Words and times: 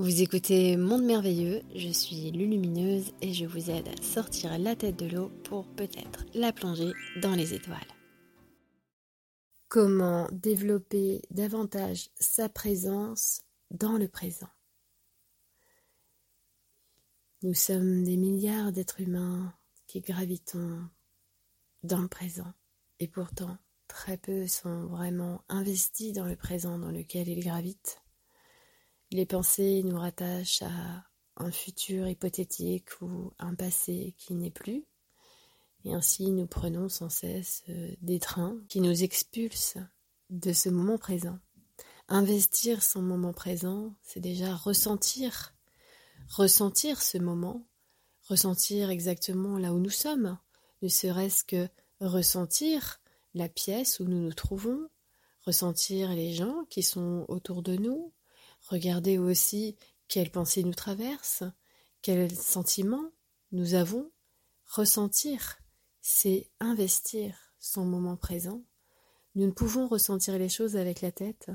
Vous 0.00 0.22
écoutez 0.22 0.78
Monde 0.78 1.04
Merveilleux, 1.04 1.60
je 1.76 1.90
suis 1.90 2.30
Lulumineuse 2.30 3.12
et 3.20 3.34
je 3.34 3.44
vous 3.44 3.68
aide 3.68 3.86
à 3.86 4.02
sortir 4.02 4.58
la 4.58 4.74
tête 4.74 4.96
de 4.96 5.04
l'eau 5.04 5.28
pour 5.44 5.66
peut-être 5.74 6.24
la 6.32 6.54
plonger 6.54 6.94
dans 7.20 7.34
les 7.34 7.52
étoiles. 7.52 7.76
Comment 9.68 10.26
développer 10.32 11.20
davantage 11.30 12.08
sa 12.18 12.48
présence 12.48 13.42
dans 13.70 13.98
le 13.98 14.08
présent? 14.08 14.48
Nous 17.42 17.52
sommes 17.52 18.02
des 18.02 18.16
milliards 18.16 18.72
d'êtres 18.72 19.02
humains 19.02 19.52
qui 19.86 20.00
gravitons 20.00 20.78
dans 21.82 22.00
le 22.00 22.08
présent 22.08 22.54
et 23.00 23.06
pourtant 23.06 23.58
très 23.86 24.16
peu 24.16 24.46
sont 24.46 24.86
vraiment 24.86 25.42
investis 25.50 26.14
dans 26.14 26.24
le 26.24 26.36
présent 26.36 26.78
dans 26.78 26.90
lequel 26.90 27.28
ils 27.28 27.44
gravitent. 27.44 27.99
Les 29.12 29.26
pensées 29.26 29.82
nous 29.82 29.98
rattachent 29.98 30.62
à 30.62 31.04
un 31.36 31.50
futur 31.50 32.06
hypothétique 32.06 33.00
ou 33.02 33.32
un 33.40 33.56
passé 33.56 34.14
qui 34.18 34.34
n'est 34.34 34.52
plus, 34.52 34.84
et 35.84 35.94
ainsi 35.94 36.30
nous 36.30 36.46
prenons 36.46 36.88
sans 36.88 37.08
cesse 37.08 37.64
euh, 37.68 37.90
des 38.02 38.20
trains 38.20 38.56
qui 38.68 38.80
nous 38.80 39.02
expulsent 39.02 39.78
de 40.28 40.52
ce 40.52 40.68
moment 40.68 40.96
présent. 40.96 41.38
Investir 42.08 42.84
son 42.84 43.02
moment 43.02 43.32
présent, 43.32 43.94
c'est 44.02 44.20
déjà 44.20 44.54
ressentir, 44.54 45.54
ressentir 46.28 47.02
ce 47.02 47.18
moment, 47.18 47.66
ressentir 48.28 48.90
exactement 48.90 49.58
là 49.58 49.72
où 49.72 49.80
nous 49.80 49.90
sommes, 49.90 50.38
ne 50.82 50.88
serait-ce 50.88 51.42
que 51.42 51.68
ressentir 52.00 53.00
la 53.34 53.48
pièce 53.48 53.98
où 53.98 54.04
nous 54.04 54.20
nous 54.20 54.34
trouvons, 54.34 54.88
ressentir 55.42 56.10
les 56.10 56.32
gens 56.32 56.64
qui 56.68 56.84
sont 56.84 57.24
autour 57.28 57.62
de 57.62 57.76
nous, 57.76 58.12
Regardez 58.68 59.18
aussi 59.18 59.76
quelles 60.08 60.30
pensées 60.30 60.62
nous 60.62 60.74
traversent, 60.74 61.44
quels 62.02 62.34
sentiments 62.34 63.10
nous 63.52 63.74
avons. 63.74 64.10
Ressentir, 64.66 65.58
c'est 66.00 66.50
investir 66.60 67.54
son 67.58 67.84
moment 67.84 68.16
présent. 68.16 68.62
Nous 69.34 69.46
ne 69.46 69.52
pouvons 69.52 69.86
ressentir 69.86 70.38
les 70.38 70.48
choses 70.48 70.76
avec 70.76 71.00
la 71.00 71.12
tête, 71.12 71.50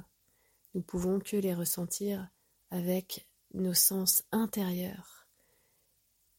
nous 0.73 0.81
pouvons 0.81 1.19
que 1.19 1.37
les 1.37 1.53
ressentir 1.53 2.29
avec 2.69 3.27
nos 3.53 3.73
sens 3.73 4.23
intérieurs. 4.31 5.27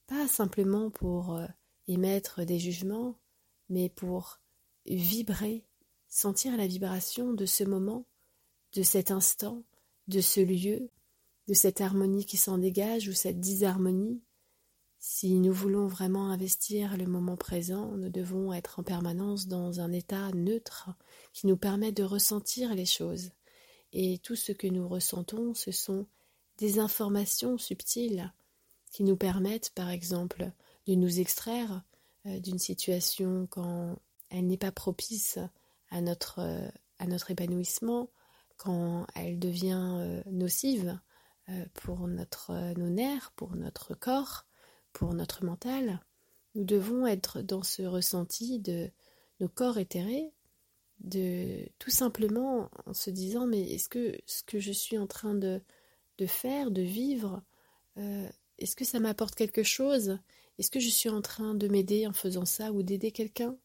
Pas 0.06 0.28
simplement 0.28 0.91
pour 0.91 1.36
euh, 1.36 1.47
émettre 1.89 2.45
des 2.45 2.58
jugements, 2.58 3.19
mais 3.69 3.89
pour 3.89 4.41
vibrer, 4.86 5.67
sentir 6.08 6.56
la 6.56 6.67
vibration 6.67 7.33
de 7.33 7.47
ce 7.47 7.64
moment, 7.64 8.06
de 8.75 8.83
cet 8.83 9.11
instant, 9.11 9.64
de 10.08 10.20
ce 10.20 10.40
lieu, 10.40 10.90
de 11.48 11.54
cette 11.54 11.80
harmonie 11.80 12.24
qui 12.24 12.36
s'en 12.36 12.58
dégage 12.58 13.08
ou 13.08 13.12
cette 13.12 13.40
disharmonie. 13.40 14.22
Si 14.98 15.34
nous 15.34 15.52
voulons 15.52 15.86
vraiment 15.86 16.30
investir 16.30 16.96
le 16.96 17.06
moment 17.06 17.36
présent, 17.36 17.92
nous 17.96 18.08
devons 18.08 18.52
être 18.52 18.80
en 18.80 18.82
permanence 18.82 19.46
dans 19.46 19.80
un 19.80 19.92
état 19.92 20.30
neutre 20.32 20.90
qui 21.32 21.46
nous 21.46 21.56
permet 21.56 21.92
de 21.92 22.02
ressentir 22.02 22.74
les 22.74 22.86
choses. 22.86 23.30
Et 23.92 24.18
tout 24.18 24.36
ce 24.36 24.52
que 24.52 24.66
nous 24.66 24.88
ressentons, 24.88 25.54
ce 25.54 25.70
sont 25.70 26.06
des 26.58 26.78
informations 26.78 27.58
subtiles 27.58 28.32
qui 28.90 29.04
nous 29.04 29.16
permettent, 29.16 29.70
par 29.70 29.90
exemple, 29.90 30.50
de 30.86 30.94
nous 30.94 31.20
extraire 31.20 31.82
euh, 32.27 32.40
d'une 32.40 32.58
situation 32.58 33.46
quand 33.50 33.96
elle 34.30 34.46
n'est 34.46 34.56
pas 34.56 34.72
propice 34.72 35.38
à 35.90 36.00
notre, 36.00 36.40
euh, 36.40 36.68
à 36.98 37.06
notre 37.06 37.30
épanouissement, 37.30 38.10
quand 38.56 39.06
elle 39.14 39.38
devient 39.38 39.96
euh, 39.98 40.22
nocive 40.26 40.98
euh, 41.48 41.64
pour 41.74 42.06
notre, 42.08 42.50
euh, 42.50 42.74
nos 42.74 42.88
nerfs, 42.88 43.32
pour 43.36 43.54
notre 43.56 43.94
corps, 43.94 44.46
pour 44.92 45.14
notre 45.14 45.44
mental, 45.44 46.00
nous 46.54 46.64
devons 46.64 47.06
être 47.06 47.42
dans 47.42 47.62
ce 47.62 47.82
ressenti 47.82 48.58
de 48.58 48.90
nos 49.40 49.48
corps 49.48 49.78
éthérés, 49.78 50.33
de 51.00 51.68
tout 51.78 51.90
simplement 51.90 52.70
en 52.86 52.95
se 52.95 53.11
disant 53.11 53.46
mais 53.46 53.61
est-ce 53.72 53.89
que 53.89 54.16
ce 54.24 54.42
que 54.42 54.58
je 54.58 54.72
suis 54.72 54.96
en 54.96 55.06
train 55.06 55.34
de, 55.34 55.61
de 56.16 56.27
faire, 56.27 56.70
de 56.70 56.80
vivre, 56.80 57.42
est-ce 58.58 58.77
que 58.77 58.86
ça 58.86 58.98
m'apporte 58.98 59.34
quelque 59.34 59.62
chose? 59.62 60.18
Est-ce 60.58 60.70
que 60.70 60.80
je 60.80 60.89
suis 60.89 61.11
en 61.11 61.20
train 61.20 61.55
de 61.55 61.68
m'aider 61.68 62.06
en 62.06 62.14
faisant 62.14 62.46
ça 62.46 62.72
ou 62.72 62.83
d'aider 62.83 63.12
quelqu'un? 63.12 63.58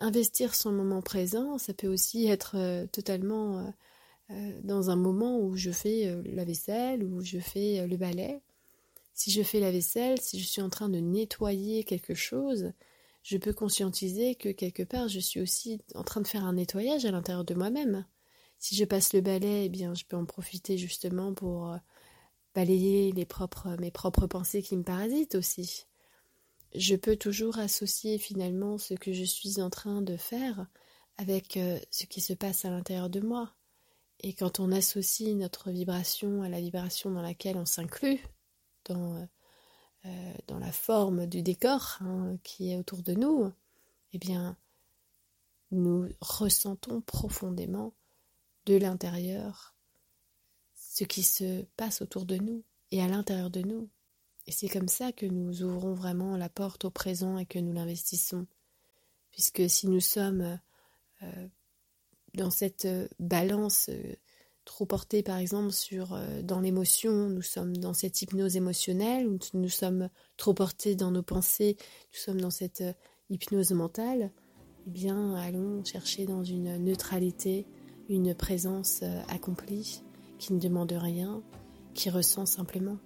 Investir 0.00 0.54
son 0.54 0.72
moment 0.72 1.02
présent, 1.02 1.58
ça 1.58 1.74
peut 1.74 1.86
aussi 1.86 2.26
être 2.26 2.56
euh, 2.56 2.86
totalement 2.86 3.58
euh, 3.58 3.70
euh, 4.30 4.60
dans 4.64 4.90
un 4.90 4.96
moment 4.96 5.38
où 5.38 5.56
je 5.56 5.70
fais 5.70 6.14
la 6.24 6.44
vaisselle, 6.44 7.04
où 7.04 7.20
je 7.20 7.38
fais 7.38 7.86
le 7.86 7.96
balai. 7.96 8.40
Si 9.14 9.30
je 9.30 9.42
fais 9.42 9.60
la 9.60 9.70
vaisselle, 9.70 10.20
si 10.20 10.40
je 10.40 10.46
suis 10.46 10.62
en 10.62 10.70
train 10.70 10.88
de 10.88 10.98
nettoyer 10.98 11.84
quelque 11.84 12.14
chose, 12.14 12.72
je 13.22 13.36
peux 13.36 13.52
conscientiser 13.52 14.34
que 14.34 14.48
quelque 14.48 14.82
part 14.82 15.08
je 15.08 15.20
suis 15.20 15.40
aussi 15.40 15.82
en 15.94 16.04
train 16.04 16.22
de 16.22 16.26
faire 16.26 16.44
un 16.44 16.54
nettoyage 16.54 17.04
à 17.04 17.10
l'intérieur 17.10 17.44
de 17.44 17.54
moi-même. 17.54 18.06
Si 18.58 18.76
je 18.76 18.84
passe 18.84 19.12
le 19.12 19.20
balai, 19.20 19.66
eh 19.66 19.68
bien 19.68 19.94
je 19.94 20.04
peux 20.04 20.16
en 20.16 20.24
profiter 20.24 20.78
justement 20.78 21.34
pour 21.34 21.76
balayer 22.54 23.12
les 23.12 23.26
propres, 23.26 23.76
mes 23.78 23.90
propres 23.90 24.26
pensées 24.26 24.62
qui 24.62 24.76
me 24.76 24.84
parasitent 24.84 25.34
aussi 25.34 25.86
je 26.74 26.94
peux 26.96 27.16
toujours 27.16 27.58
associer 27.58 28.18
finalement 28.18 28.78
ce 28.78 28.94
que 28.94 29.12
je 29.12 29.24
suis 29.24 29.60
en 29.60 29.70
train 29.70 30.02
de 30.02 30.16
faire 30.16 30.66
avec 31.16 31.56
euh, 31.56 31.78
ce 31.90 32.06
qui 32.06 32.20
se 32.20 32.32
passe 32.32 32.64
à 32.64 32.70
l'intérieur 32.70 33.10
de 33.10 33.20
moi. 33.20 33.54
Et 34.20 34.34
quand 34.34 34.60
on 34.60 34.72
associe 34.72 35.34
notre 35.34 35.70
vibration 35.70 36.42
à 36.42 36.48
la 36.48 36.60
vibration 36.60 37.10
dans 37.10 37.22
laquelle 37.22 37.56
on 37.56 37.66
s'inclut, 37.66 38.20
dans, 38.84 39.16
euh, 39.16 39.26
euh, 40.06 40.58
la 40.60 40.72
forme 40.72 41.26
du 41.26 41.42
décor 41.42 41.98
hein, 42.00 42.36
qui 42.42 42.70
est 42.70 42.76
autour 42.76 43.02
de 43.02 43.12
nous, 43.12 43.52
eh 44.12 44.18
bien, 44.18 44.56
nous 45.70 46.08
ressentons 46.20 47.00
profondément 47.00 47.94
de 48.66 48.76
l'intérieur 48.76 49.74
ce 50.74 51.04
qui 51.04 51.22
se 51.22 51.62
passe 51.76 52.02
autour 52.02 52.26
de 52.26 52.36
nous 52.36 52.64
et 52.90 53.02
à 53.02 53.08
l'intérieur 53.08 53.50
de 53.50 53.60
nous. 53.60 53.88
Et 54.50 54.52
c'est 54.52 54.68
comme 54.68 54.88
ça 54.88 55.12
que 55.12 55.26
nous 55.26 55.62
ouvrons 55.62 55.94
vraiment 55.94 56.36
la 56.36 56.48
porte 56.48 56.84
au 56.84 56.90
présent 56.90 57.38
et 57.38 57.46
que 57.46 57.60
nous 57.60 57.72
l'investissons. 57.72 58.48
Puisque 59.30 59.70
si 59.70 59.86
nous 59.86 60.00
sommes 60.00 60.58
euh, 61.22 61.46
dans 62.34 62.50
cette 62.50 62.84
euh, 62.84 63.06
balance 63.20 63.90
euh, 63.90 64.16
trop 64.64 64.86
portée 64.86 65.22
par 65.22 65.38
exemple 65.38 65.70
sur 65.70 66.20
dans 66.42 66.58
l'émotion, 66.58 67.28
nous 67.28 67.42
sommes 67.42 67.76
dans 67.76 67.94
cette 67.94 68.22
hypnose 68.22 68.56
émotionnelle, 68.56 69.28
ou 69.28 69.38
nous 69.54 69.68
sommes 69.68 70.08
trop 70.36 70.52
portés 70.52 70.96
dans 70.96 71.12
nos 71.12 71.22
pensées, 71.22 71.76
nous 72.12 72.18
sommes 72.18 72.40
dans 72.40 72.50
cette 72.50 72.82
hypnose 73.28 73.70
mentale, 73.70 74.32
eh 74.84 74.90
bien 74.90 75.36
allons 75.36 75.84
chercher 75.84 76.26
dans 76.26 76.42
une 76.42 76.76
neutralité, 76.78 77.68
une 78.08 78.34
présence 78.34 79.04
accomplie 79.28 80.02
qui 80.40 80.52
ne 80.52 80.58
demande 80.58 80.90
rien, 80.90 81.40
qui 81.94 82.10
ressent 82.10 82.46
simplement. 82.46 82.98